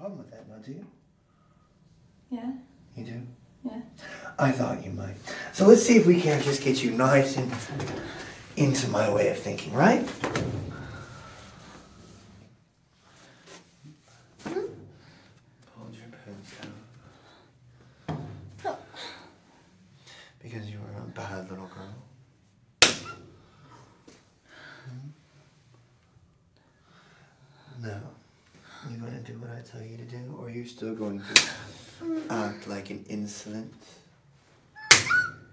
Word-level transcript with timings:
problem 0.00 0.18
with 0.20 0.30
that, 0.30 0.48
now 0.48 0.56
do 0.64 0.72
you? 0.72 0.86
Yeah. 2.30 2.52
You 2.96 3.04
do? 3.04 3.20
Yeah. 3.64 3.82
I 4.38 4.50
thought 4.50 4.82
you 4.82 4.92
might. 4.92 5.16
So 5.52 5.66
let's 5.66 5.82
see 5.82 5.96
if 5.96 6.06
we 6.06 6.18
can't 6.18 6.42
just 6.42 6.62
get 6.62 6.82
you 6.82 6.92
nice 6.92 7.36
and 7.36 7.52
into 8.56 8.88
my 8.88 9.12
way 9.12 9.28
of 9.28 9.38
thinking, 9.38 9.74
right? 9.74 10.00
Hold 14.42 15.94
your 15.94 16.08
pants 16.24 16.54
down. 18.16 18.76
Because 20.42 20.70
you 20.70 20.78
were 20.78 21.02
a 21.02 21.06
bad 21.08 21.50
little 21.50 21.66
girl. 21.66 21.94
Hmm? 24.86 25.10
No. 27.82 28.00
You 28.90 28.96
gonna 28.96 29.19
do 29.30 29.38
what 29.38 29.50
I 29.50 29.60
tell 29.60 29.82
you 29.82 29.96
to 29.96 30.04
do, 30.04 30.36
or 30.38 30.46
are 30.46 30.50
you 30.50 30.64
still 30.64 30.94
going 30.94 31.20
to 31.20 32.22
act 32.30 32.66
like 32.66 32.90
an 32.90 33.04
insolent 33.08 33.72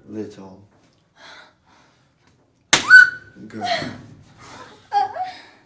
little 0.07 0.63
girl? 3.47 3.91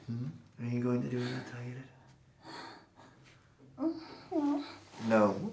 Hmm? 0.07 0.25
Are 0.61 0.65
you 0.69 0.81
going 0.81 1.01
to 1.03 1.07
do 1.07 1.19
what 1.19 1.27
I 1.27 1.51
tell 1.51 1.63
you 1.63 1.75
to 1.75 1.83
do? 3.79 4.63
No. 5.07 5.51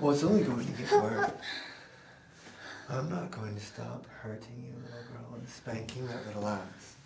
Well, 0.00 0.12
it's 0.12 0.24
only 0.24 0.42
going 0.42 0.64
to 0.64 0.72
get 0.72 0.90
worse. 0.90 1.30
I'm 2.88 3.10
not 3.10 3.30
going 3.30 3.54
to 3.54 3.60
stop 3.60 4.06
hurting 4.22 4.64
you, 4.64 4.72
little 4.82 5.02
girl, 5.12 5.34
and 5.38 5.46
spanking 5.48 6.06
that 6.06 6.26
little 6.26 6.46
ass 6.46 6.96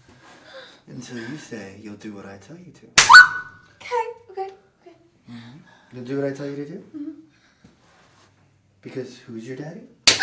until 0.87 1.18
you 1.18 1.37
say 1.37 1.80
you'll 1.82 1.96
do 1.96 2.14
what 2.14 2.26
I 2.26 2.37
tell 2.37 2.56
you 2.56 2.73
to. 2.73 3.20
Okay. 3.90 4.06
Okay. 4.30 4.52
Okay. 4.82 4.96
Mm-hmm. 5.30 5.96
You'll 5.96 6.04
do 6.04 6.20
what 6.20 6.28
I 6.30 6.32
tell 6.32 6.46
you 6.46 6.56
to 6.56 6.64
do? 6.64 6.78
Mm-hmm. 6.96 7.10
Because 8.82 9.18
who's 9.18 9.46
your 9.46 9.56
daddy? 9.56 9.82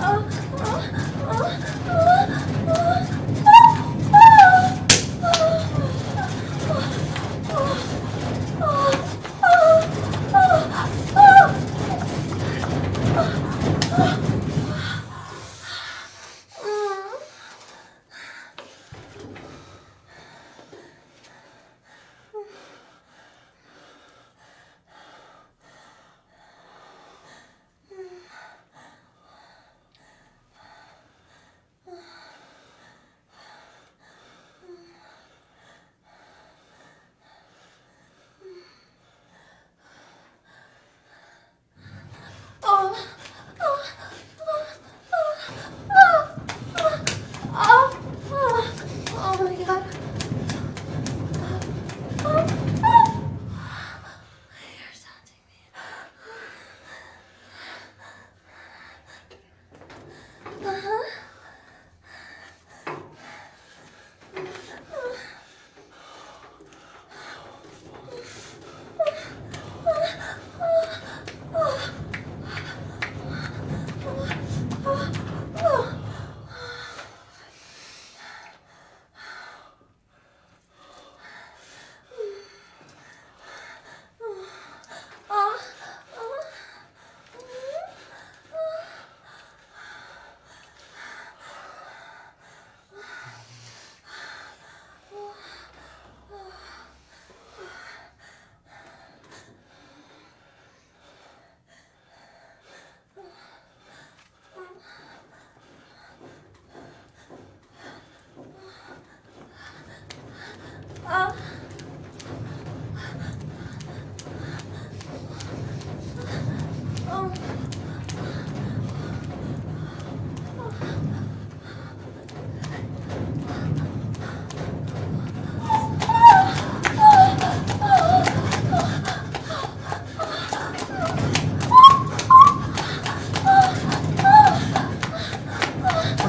Oh! 0.03 0.31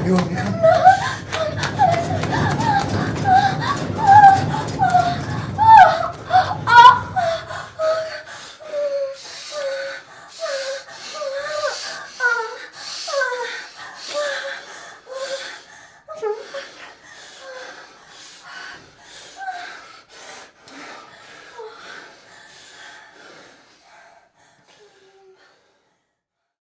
You 0.04 0.14
want 0.14 0.30
me 0.30 0.34
to 0.34 0.42
come? 0.42 0.51